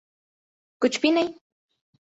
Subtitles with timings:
[0.81, 1.31] کچھ بھی نہیں۔